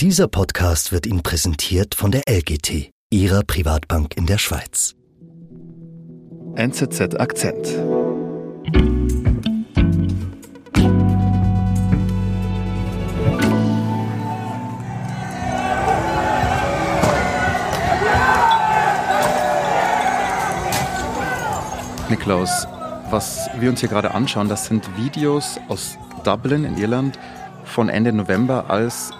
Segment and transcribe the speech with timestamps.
[0.00, 4.94] Dieser Podcast wird Ihnen präsentiert von der LGT, Ihrer Privatbank in der Schweiz.
[6.54, 7.66] NZZ Akzent.
[22.10, 22.66] Niklaus,
[23.08, 27.18] was wir uns hier gerade anschauen, das sind Videos aus Dublin in Irland
[27.64, 29.10] von Ende November, als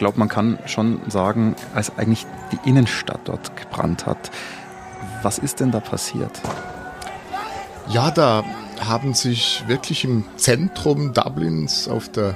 [0.00, 4.30] glaube, man kann schon sagen, als eigentlich die Innenstadt dort gebrannt hat.
[5.22, 6.40] Was ist denn da passiert?
[7.88, 8.42] Ja, da
[8.80, 12.34] haben sich wirklich im Zentrum Dublins auf der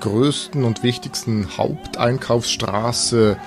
[0.00, 3.38] größten und wichtigsten Haupteinkaufsstraße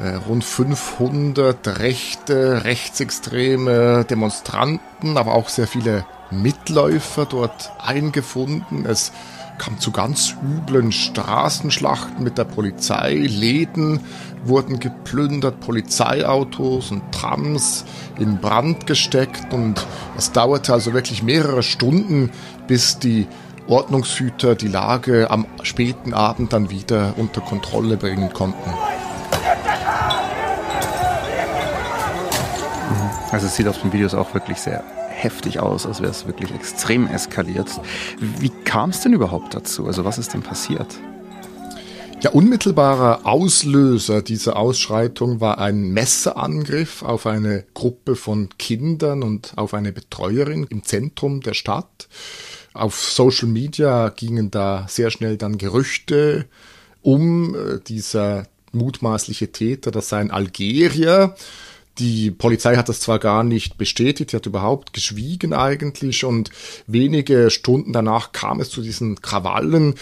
[0.00, 8.84] äh, rund 500 rechte, rechtsextreme Demonstranten, aber auch sehr viele Mitläufer dort eingefunden.
[8.84, 9.12] Es
[9.58, 13.14] kam zu ganz üblen Straßenschlachten mit der Polizei.
[13.14, 14.00] Läden
[14.44, 17.84] wurden geplündert, Polizeiautos und Trams
[18.18, 19.86] in Brand gesteckt und
[20.18, 22.30] es dauerte also wirklich mehrere Stunden,
[22.66, 23.26] bis die
[23.66, 28.70] Ordnungshüter die Lage am späten Abend dann wieder unter Kontrolle bringen konnten.
[33.30, 34.84] Also es sieht aus den Videos auch wirklich sehr
[35.24, 37.68] heftig aus, als wäre es wirklich extrem eskaliert.
[38.18, 39.86] Wie kam es denn überhaupt dazu?
[39.86, 40.86] Also was ist denn passiert?
[42.24, 49.74] Ja, unmittelbarer Auslöser dieser Ausschreitung war ein Messerangriff auf eine Gruppe von Kindern und auf
[49.74, 52.08] eine Betreuerin im Zentrum der Stadt.
[52.72, 56.46] Auf Social Media gingen da sehr schnell dann Gerüchte
[57.02, 61.34] um äh, dieser mutmaßliche Täter, das sei ein Algerier.
[61.98, 66.50] Die Polizei hat das zwar gar nicht bestätigt, sie hat überhaupt geschwiegen eigentlich und
[66.88, 69.94] wenige Stunden danach kam es zu diesen Krawallen.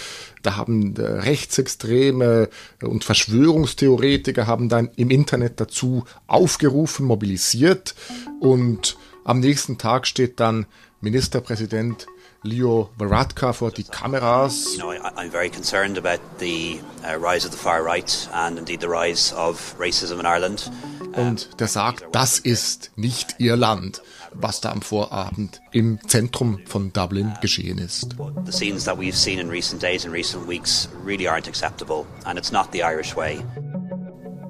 [0.43, 2.49] Da haben äh, Rechtsextreme
[2.83, 7.95] und Verschwörungstheoretiker haben dann im Internet dazu aufgerufen, mobilisiert
[8.41, 10.67] und am nächsten Tag steht dann
[11.03, 12.07] Ministerpräsident
[12.43, 14.73] Leo Varadkar vor die Kameras.
[14.73, 18.81] You know, I'm very concerned about the uh, rise of the far right and indeed
[18.81, 20.71] the rise of racism in Ireland.
[21.15, 24.03] Und der sagt, das ist nicht ihr Land,
[24.33, 28.17] was da am Vorabend im Zentrum von Dublin geschehen ist.
[28.45, 32.39] The scenes that we've seen in recent days and recent weeks really aren't acceptable and
[32.39, 33.45] it's not the Irish way.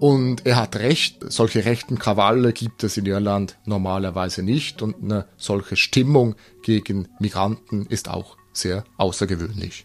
[0.02, 5.26] Und er hat recht, solche rechten Krawalle gibt es in Irland normalerweise nicht und eine
[5.36, 9.84] solche Stimmung gegen Migranten ist auch sehr außergewöhnlich.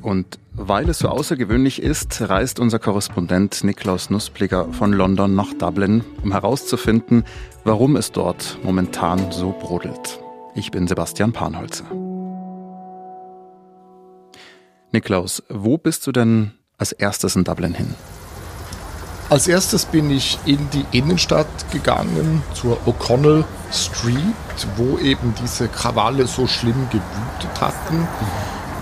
[0.00, 6.04] Und weil es so außergewöhnlich ist, reist unser Korrespondent Niklaus Nussblicker von London nach Dublin,
[6.22, 7.24] um herauszufinden,
[7.64, 10.20] warum es dort momentan so brodelt.
[10.54, 11.86] Ich bin Sebastian Panholzer.
[14.92, 17.94] Niklaus, wo bist du denn als erstes in Dublin hin?
[19.28, 26.26] Als erstes bin ich in die Innenstadt gegangen, zur O'Connell Street, wo eben diese Krawalle
[26.28, 28.06] so schlimm gewütet hatten.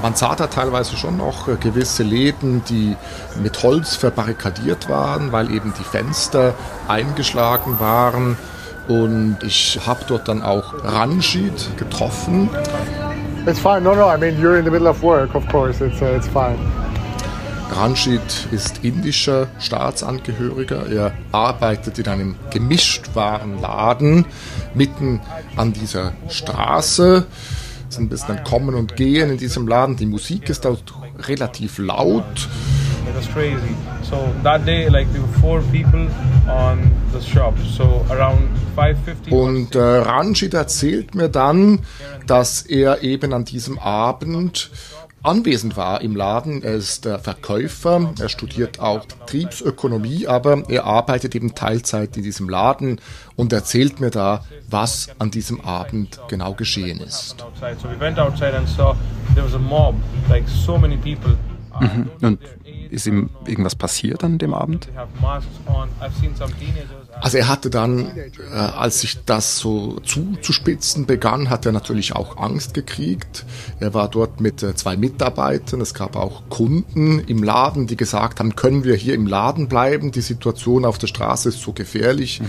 [0.02, 2.94] Man sah da teilweise schon noch äh, gewisse Läden, die
[3.42, 6.52] mit Holz verbarrikadiert waren, weil eben die Fenster
[6.88, 8.36] eingeschlagen waren.
[8.86, 12.50] Und ich habe dort dann auch Ranjit getroffen.
[13.46, 13.80] It's fine.
[13.80, 14.14] No, no.
[14.14, 15.82] I mean, you're in the middle of work, of course.
[15.82, 16.58] It's uh, it's fine.
[17.74, 20.86] Ranjit ist indischer Staatsangehöriger.
[20.86, 24.26] Er arbeitet in einem Gemischtwarenladen
[24.74, 25.20] mitten
[25.56, 27.26] an dieser Straße.
[27.88, 29.96] Es ist ein bisschen ein Kommen und Gehen in diesem Laden.
[29.96, 30.78] Die Musik ist auch
[31.26, 32.48] relativ laut.
[33.06, 33.74] It was crazy.
[34.02, 36.08] So that day, like there were four people
[36.48, 37.54] on the shop.
[37.76, 39.30] So around 5:50.
[39.30, 41.80] Und äh, Ranjit erzählt mir dann,
[42.26, 44.70] dass er eben an diesem Abend
[45.24, 46.62] anwesend war im Laden.
[46.62, 52.48] Er ist der Verkäufer, er studiert auch Betriebsökonomie, aber er arbeitet eben Teilzeit in diesem
[52.48, 53.00] Laden
[53.36, 57.44] und erzählt mir da, was an diesem Abend genau geschehen ist.
[57.64, 57.76] outside.
[57.80, 58.94] So we went outside and saw
[59.34, 59.94] there was a mob,
[60.28, 61.36] like so many people.
[61.80, 62.10] Mhm.
[62.20, 62.38] Und
[62.90, 64.88] ist ihm irgendwas passiert an dem Abend?
[67.20, 72.36] Also er hatte dann, äh, als sich das so zuzuspitzen begann, hat er natürlich auch
[72.36, 73.46] Angst gekriegt.
[73.80, 75.80] Er war dort mit äh, zwei Mitarbeitern.
[75.80, 80.12] Es gab auch Kunden im Laden, die gesagt haben, können wir hier im Laden bleiben?
[80.12, 82.42] Die Situation auf der Straße ist so gefährlich.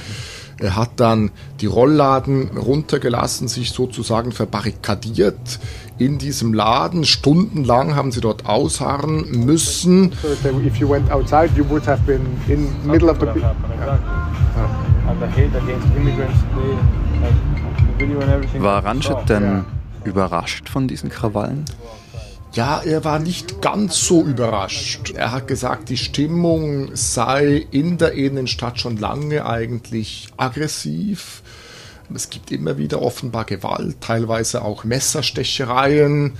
[0.57, 5.59] Er hat dann die Rollladen runtergelassen, sich sozusagen verbarrikadiert
[5.97, 7.03] in diesem Laden.
[7.03, 10.13] Stundenlang haben sie dort ausharren müssen.
[10.21, 10.29] So
[18.59, 19.65] War Ranjit denn
[20.03, 21.65] überrascht von diesen Krawallen?
[22.53, 25.11] Ja, er war nicht ganz so überrascht.
[25.11, 31.43] Er hat gesagt, die Stimmung sei in der Innenstadt schon lange eigentlich aggressiv.
[32.13, 36.37] Es gibt immer wieder offenbar Gewalt, teilweise auch Messerstechereien.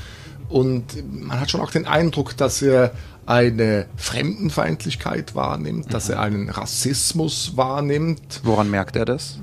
[0.48, 2.92] Und man hat schon auch den Eindruck, dass er
[3.26, 8.42] eine Fremdenfeindlichkeit wahrnimmt, dass er einen Rassismus wahrnimmt.
[8.44, 9.40] Woran merkt er das?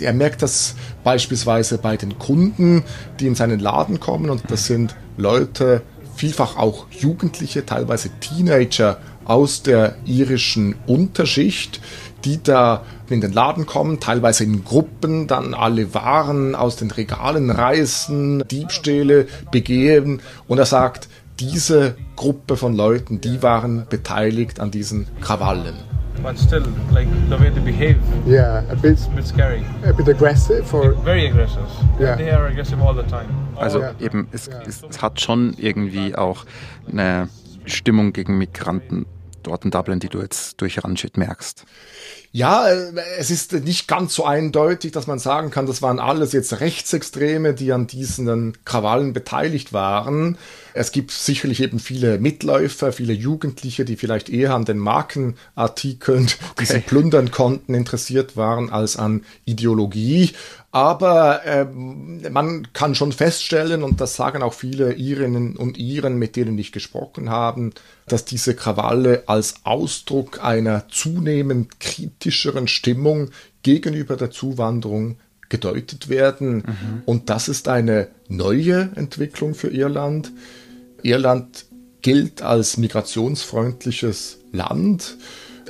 [0.00, 0.74] Er merkt das
[1.04, 2.82] beispielsweise bei den Kunden,
[3.18, 5.82] die in seinen Laden kommen und das sind Leute,
[6.16, 11.80] vielfach auch Jugendliche, teilweise Teenager aus der irischen Unterschicht,
[12.24, 17.50] die da in den Laden kommen, teilweise in Gruppen, dann alle Waren aus den Regalen
[17.50, 21.08] reißen, Diebstähle begehen und er sagt,
[21.40, 25.74] diese Gruppe von Leuten, die waren beteiligt an diesen Krawallen.
[26.22, 27.96] But still, like the way they behave,
[28.26, 29.64] Yeah, a bit, it's a bit scary.
[29.84, 31.64] a bit aggressive or Very aggressive.
[31.98, 32.16] Yeah.
[32.16, 33.28] They are aggressive all the time.
[33.56, 33.94] Also ja.
[34.00, 36.44] eben, es, es, es hat schon irgendwie auch
[36.92, 37.28] eine
[37.64, 39.06] Stimmung gegen Migranten
[39.42, 41.64] dort in Dublin, die du jetzt durch Ranjit merkst.
[42.32, 46.32] Ja, äh, es ist nicht ganz so eindeutig, dass man sagen kann, das waren alles
[46.32, 50.38] jetzt Rechtsextreme, die an diesen Krawallen beteiligt waren.
[50.72, 56.30] Es gibt sicherlich eben viele Mitläufer, viele Jugendliche, die vielleicht eher an den Markenartikeln,
[56.60, 60.30] die sie plündern konnten, interessiert waren, als an Ideologie.
[60.72, 66.36] Aber ähm, man kann schon feststellen, und das sagen auch viele Irinnen und Iren, mit
[66.36, 67.70] denen ich gesprochen habe,
[68.06, 71.80] dass diese Krawalle als Ausdruck einer zunehmend
[72.20, 73.30] kritischeren Stimmung
[73.62, 75.16] gegenüber der Zuwanderung
[75.48, 76.62] gedeutet werden.
[77.06, 80.30] Und das ist eine neue Entwicklung für Irland.
[81.02, 81.64] Irland
[82.02, 85.16] gilt als migrationsfreundliches Land.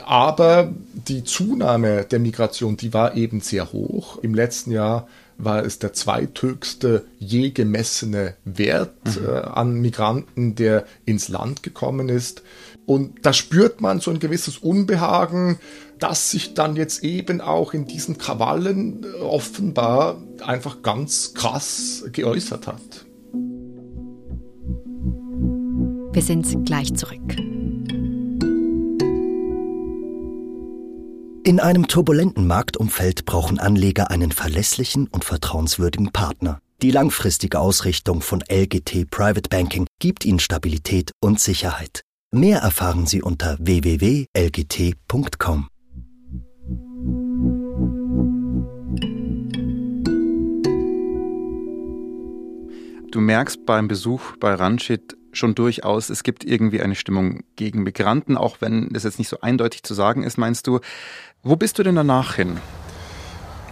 [0.04, 4.18] Aber die Zunahme der Migration, die war eben sehr hoch.
[4.22, 5.08] Im letzten Jahr
[5.38, 8.92] war es der zweithöchste je gemessene Wert
[9.24, 12.42] äh, an Migranten, der ins Land gekommen ist.
[12.86, 15.58] Und da spürt man so ein gewisses Unbehagen,
[16.00, 22.66] das sich dann jetzt eben auch in diesen Krawallen äh, offenbar einfach ganz krass geäußert
[22.66, 23.06] hat.
[26.12, 27.36] Wir sind gleich zurück.
[31.44, 36.60] In einem turbulenten Marktumfeld brauchen Anleger einen verlässlichen und vertrauenswürdigen Partner.
[36.82, 42.02] Die langfristige Ausrichtung von LGT Private Banking gibt Ihnen Stabilität und Sicherheit.
[42.32, 44.28] Mehr erfahren Sie unter www.lgt.com.
[53.10, 58.36] Du merkst beim Besuch bei Ranjit schon durchaus, es gibt irgendwie eine Stimmung gegen Migranten,
[58.36, 60.78] auch wenn das jetzt nicht so eindeutig zu sagen ist, meinst du.
[61.42, 62.58] Wo bist du denn danach hin?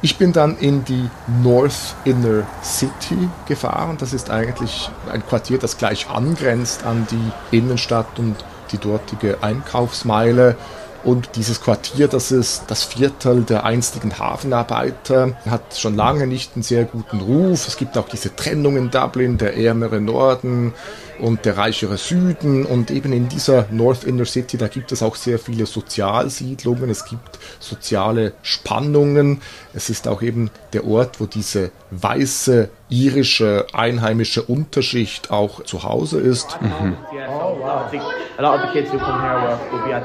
[0.03, 1.09] Ich bin dann in die
[1.43, 3.97] North Inner City gefahren.
[3.99, 8.37] Das ist eigentlich ein Quartier, das gleich angrenzt an die Innenstadt und
[8.73, 10.57] die dortige Einkaufsmeile.
[11.05, 16.63] Und dieses Quartier, das ist das Viertel der einstigen Hafenarbeiter, hat schon lange nicht einen
[16.63, 17.69] sehr guten Ruf.
[17.69, 20.75] Es gibt auch diese Trennung in Dublin, der ärmere Norden
[21.19, 22.65] und der reichere Süden.
[22.65, 27.05] Und eben in dieser North Inner City, da gibt es auch sehr viele Sozialsiedlungen, es
[27.05, 29.41] gibt soziale Spannungen.
[29.75, 36.21] Es ist auch eben der Ort, wo diese weiße irische einheimische Unterschicht auch zu Hause
[36.21, 36.59] ist.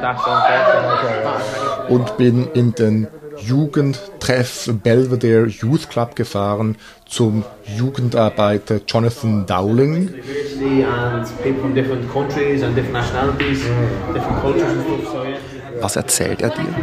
[0.04, 1.90] That zone.
[1.90, 3.08] und bin in den
[3.40, 7.44] Jugendtreff Belvedere Youth Club gefahren zum
[7.78, 10.14] Jugendarbeiter Jonathan Dowling.
[15.80, 16.76] Was erzählt er dir?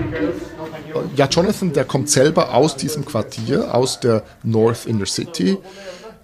[1.16, 5.58] Ja, Jonathan, der kommt selber aus diesem Quartier, aus der North Inner City.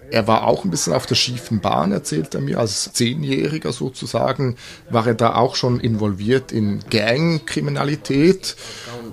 [0.09, 2.59] Er war auch ein bisschen auf der schiefen Bahn, erzählt er mir.
[2.59, 4.55] Als Zehnjähriger sozusagen
[4.89, 8.55] war er da auch schon involviert in Gangkriminalität.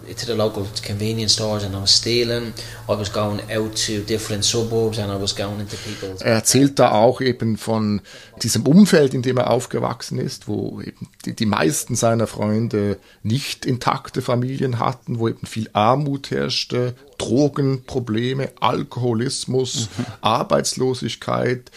[0.01, 2.53] To the local convenience stores and I was stealing.
[2.89, 6.21] I was going out to different suburbs and I was going into people's.
[6.21, 8.01] Er erzählt da auch eben von
[8.43, 13.67] diesem Umfeld, in dem er aufgewachsen ist, wo eben die, die meisten seiner Freunde nicht
[13.67, 19.89] intakte Familien hatten, wo eben viel Armut herrschte, Drogenprobleme, Alkoholismus,
[20.21, 21.71] Arbeitslosigkeit,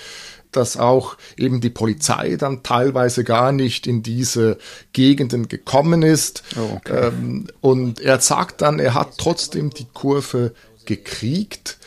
[0.51, 4.57] dass auch eben die Polizei dann teilweise gar nicht in diese
[4.93, 6.43] Gegenden gekommen ist.
[6.55, 7.07] Oh, okay.
[7.07, 10.53] ähm, und er sagt dann, er hat trotzdem die Kurve
[10.85, 11.77] gekriegt.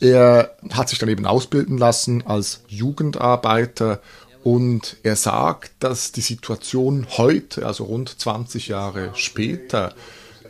[0.00, 4.00] Er hat sich dann eben ausbilden lassen als Jugendarbeiter
[4.42, 9.94] und er sagt, dass die Situation heute, also rund 20 Jahre später,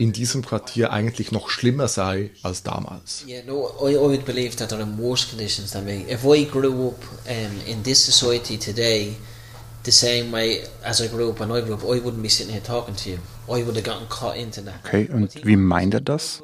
[0.01, 3.25] in diesem Quartier eigentlich noch schlimmer sei als damals.
[3.29, 6.07] Yeah, no, I, I would believe that they're in worse conditions than me.
[6.09, 9.15] If I grew up um, in this society today,
[9.85, 12.51] the same way as I grew up when I grew up, I wouldn't be sitting
[12.51, 13.19] here talking to you.
[13.47, 14.77] I would have gotten caught into that.
[14.87, 16.43] Okay, und wie meint er das?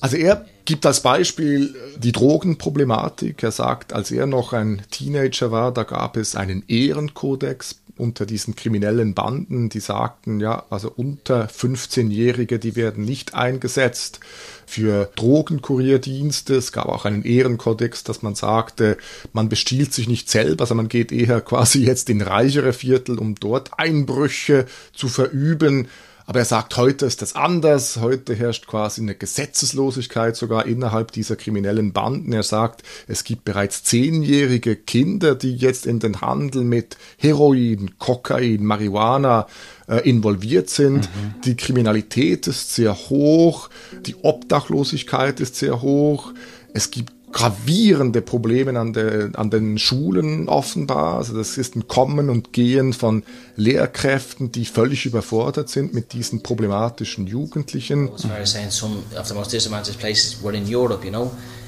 [0.00, 3.42] Also er gibt als Beispiel die Drogenproblematik.
[3.42, 8.56] Er sagt, als er noch ein Teenager war, da gab es einen Ehrenkodex unter diesen
[8.56, 14.18] kriminellen Banden, die sagten, ja, also unter 15-Jährige, die werden nicht eingesetzt
[14.66, 16.56] für Drogenkurierdienste.
[16.56, 18.98] Es gab auch einen Ehrenkodex, dass man sagte,
[19.32, 23.36] man bestiehlt sich nicht selber, also man geht eher quasi jetzt in reichere Viertel, um
[23.36, 25.86] dort Einbrüche zu verüben.
[26.26, 27.98] Aber er sagt, heute ist das anders.
[28.00, 32.32] Heute herrscht quasi eine Gesetzeslosigkeit sogar innerhalb dieser kriminellen Banden.
[32.32, 38.64] Er sagt, es gibt bereits zehnjährige Kinder, die jetzt in den Handel mit Heroin, Kokain,
[38.64, 39.46] Marihuana
[39.88, 41.04] äh, involviert sind.
[41.04, 41.40] Mhm.
[41.44, 43.68] Die Kriminalität ist sehr hoch.
[44.06, 46.32] Die Obdachlosigkeit ist sehr hoch.
[46.74, 51.16] Es gibt gravierende Probleme an, de, an den Schulen offenbar.
[51.16, 53.22] Also das ist ein Kommen und Gehen von
[53.56, 58.10] Lehrkräften, die völlig überfordert sind mit diesen problematischen Jugendlichen.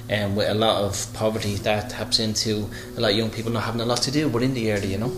[0.06, 2.68] And with a lot of poverty that taps into
[2.98, 4.98] a lot of young people not having a lot to do within the area, you
[4.98, 5.10] know.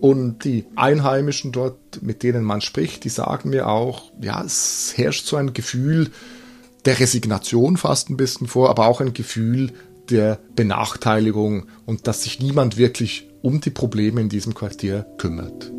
[0.00, 5.26] Und die Einheimischen dort, mit denen man spricht, die sagen mir auch, ja, es herrscht
[5.26, 6.10] so ein Gefühl,
[6.84, 9.72] der Resignation fast ein bisschen vor, aber auch ein Gefühl
[10.10, 15.72] der Benachteiligung und dass sich niemand wirklich um die Probleme in diesem Quartier kümmert.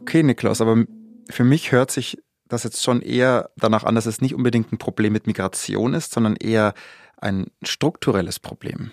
[0.00, 0.84] Okay, Niklas, aber
[1.30, 2.18] für mich hört sich
[2.48, 6.12] das jetzt schon eher danach an, dass es nicht unbedingt ein Problem mit Migration ist,
[6.12, 6.74] sondern eher
[7.16, 8.90] ein strukturelles Problem.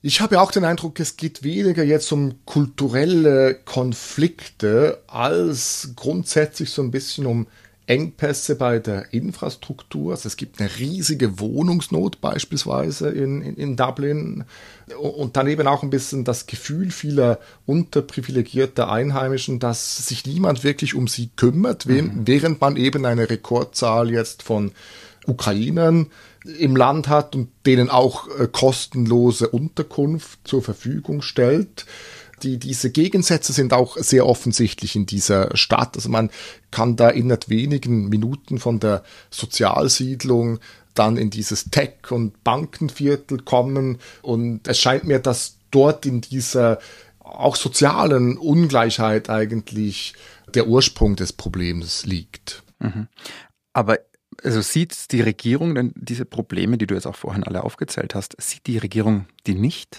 [0.00, 6.82] Ich habe auch den Eindruck, es geht weniger jetzt um kulturelle Konflikte als grundsätzlich so
[6.82, 7.48] ein bisschen um
[7.88, 10.12] Engpässe bei der Infrastruktur.
[10.12, 14.44] Also es gibt eine riesige Wohnungsnot beispielsweise in, in, in Dublin
[15.00, 21.08] und daneben auch ein bisschen das Gefühl vieler unterprivilegierter Einheimischen, dass sich niemand wirklich um
[21.08, 22.26] sie kümmert, mhm.
[22.26, 24.72] während man eben eine Rekordzahl jetzt von
[25.26, 26.08] Ukrainern
[26.58, 31.86] im Land hat und denen auch äh, kostenlose Unterkunft zur Verfügung stellt
[32.42, 35.96] die, diese Gegensätze sind auch sehr offensichtlich in dieser Stadt.
[35.96, 36.30] Also man
[36.70, 40.58] kann da innerhalb wenigen Minuten von der Sozialsiedlung
[40.94, 43.98] dann in dieses Tech- und Bankenviertel kommen.
[44.22, 46.78] Und es scheint mir, dass dort in dieser
[47.20, 50.14] auch sozialen Ungleichheit eigentlich
[50.54, 52.62] der Ursprung des Problems liegt.
[52.80, 53.08] Mhm.
[53.72, 53.98] Aber
[54.44, 58.36] also sieht die Regierung denn diese Probleme, die du jetzt auch vorhin alle aufgezählt hast,
[58.40, 59.98] sieht die Regierung die nicht?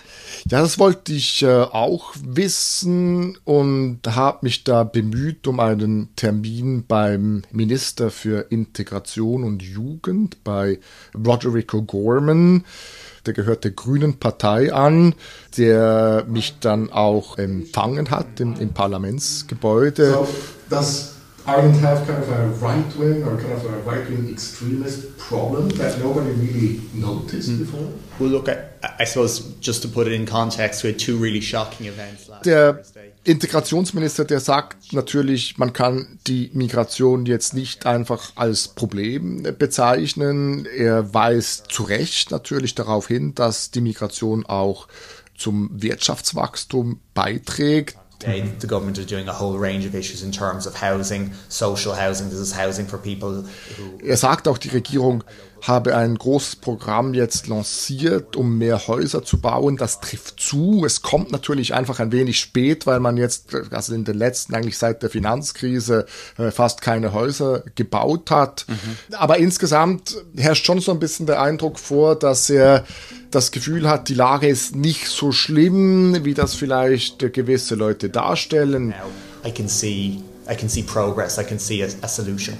[0.50, 6.86] Ja, das wollte ich äh, auch wissen und habe mich da bemüht um einen Termin
[6.88, 10.79] beim Minister für Integration und Jugend, bei
[11.15, 12.63] Roderick O'Gorman.
[13.25, 15.13] Der gehört der Grünen Partei an,
[15.58, 20.12] der mich dann auch empfangen hat im, im Parlamentsgebäude.
[20.13, 20.27] So,
[20.69, 21.19] das
[21.50, 25.70] Ireland have kind of a right wing or kind of a right wing extremist problem
[25.70, 27.60] that nobody really noticed mm.
[27.60, 27.88] before?
[28.20, 28.58] Well, look, I,
[29.00, 32.46] I, suppose just to put it in context, we had two really shocking events last
[32.46, 32.84] Der.
[33.24, 40.65] Integrationsminister, der sagt natürlich, man kann die Migration jetzt nicht einfach als Problem bezeichnen.
[40.65, 44.88] Er weist zu Recht natürlich darauf hin, dass die Migration auch
[45.38, 47.99] zum Wirtschaftswachstum beiträgt.
[48.20, 52.30] The government is doing a whole range of issues in terms of housing, social housing.
[52.30, 53.46] This is housing for people.
[54.04, 55.24] er sagt auch, die Regierung
[55.62, 59.78] habe ein großes Programm jetzt lanciert, um mehr Häuser zu bauen.
[59.78, 60.84] Das trifft zu.
[60.86, 64.78] Es kommt natürlich einfach ein wenig spät, weil man jetzt, also in den letzten, eigentlich
[64.78, 66.06] seit der Finanzkrise,
[66.38, 68.66] äh, fast keine Häuser gebaut hat.
[68.68, 69.16] Mhm.
[69.16, 72.86] Aber insgesamt herrscht schon so ein bisschen der Eindruck vor, dass er
[73.31, 78.93] das Gefühl hat, die Lage ist nicht so schlimm, wie das vielleicht gewisse Leute darstellen.
[79.45, 80.19] I can see,
[80.50, 82.57] I can see progress, I can see a, a solution.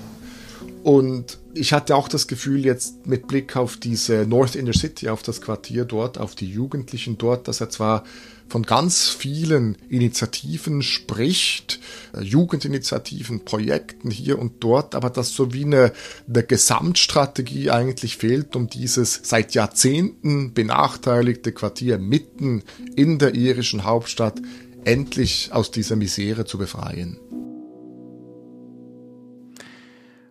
[0.84, 5.24] Und ich hatte auch das Gefühl jetzt mit Blick auf diese North Inner City, auf
[5.24, 8.04] das Quartier dort, auf die Jugendlichen dort, dass er zwar
[8.50, 11.80] von ganz vielen Initiativen spricht,
[12.14, 15.94] äh, Jugendinitiativen, Projekten hier und dort, aber dass so wie eine,
[16.28, 22.64] eine Gesamtstrategie eigentlich fehlt, um dieses seit Jahrzehnten benachteiligte Quartier mitten
[22.96, 24.42] in der irischen Hauptstadt
[24.84, 27.20] endlich aus dieser Misere zu befreien.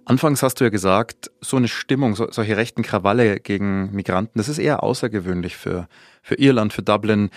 [0.08, 4.48] Anfangs hast du ja gesagt, so eine Stimmung, so, solche rechten Krawalle gegen Migranten, das
[4.48, 5.86] ist eher außergewöhnlich für,
[6.22, 7.28] für Irland, für Dublin.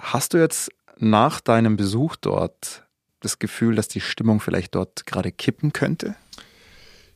[0.00, 2.86] Hast du jetzt nach deinem Besuch dort
[3.20, 6.16] das Gefühl, dass die Stimmung vielleicht dort gerade kippen könnte?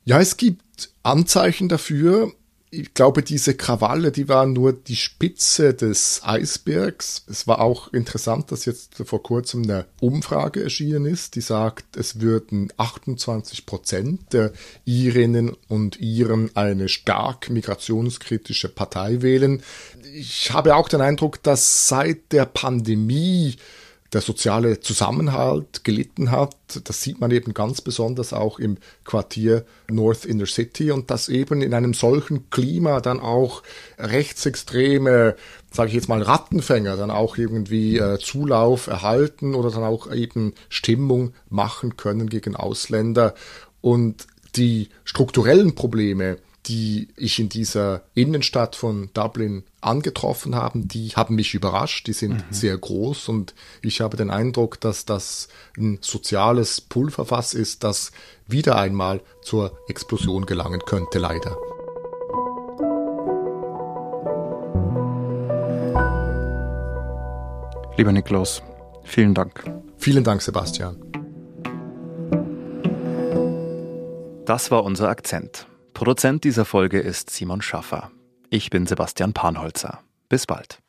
[0.04, 2.32] Ja, es gibt Anzeichen dafür.
[2.80, 7.24] Ich glaube, diese Krawalle, die waren nur die Spitze des Eisbergs.
[7.28, 12.20] Es war auch interessant, dass jetzt vor kurzem eine Umfrage erschienen ist, die sagt, es
[12.20, 14.52] würden 28 Prozent der
[14.84, 19.62] Irinnen und Iren eine stark migrationskritische Partei wählen.
[20.14, 23.56] Ich habe auch den Eindruck, dass seit der Pandemie
[24.14, 26.56] der soziale Zusammenhalt gelitten hat.
[26.84, 31.60] Das sieht man eben ganz besonders auch im Quartier North Inner City und dass eben
[31.60, 33.62] in einem solchen Klima dann auch
[33.98, 35.34] rechtsextreme,
[35.72, 40.54] sage ich jetzt mal Rattenfänger, dann auch irgendwie äh, Zulauf erhalten oder dann auch eben
[40.68, 43.34] Stimmung machen können gegen Ausländer
[43.80, 51.34] und die strukturellen Probleme, die ich in dieser Innenstadt von Dublin angetroffen habe, die haben
[51.34, 52.42] mich überrascht, die sind mhm.
[52.50, 58.12] sehr groß und ich habe den Eindruck, dass das ein soziales Pulverfass ist, das
[58.46, 61.56] wieder einmal zur Explosion gelangen könnte, leider.
[67.96, 68.62] Lieber Niklas,
[69.04, 69.64] vielen Dank.
[69.98, 71.00] Vielen Dank, Sebastian.
[74.44, 75.66] Das war unser Akzent.
[76.04, 78.10] Produzent dieser Folge ist Simon Schaffer.
[78.50, 80.00] Ich bin Sebastian Panholzer.
[80.28, 80.83] Bis bald.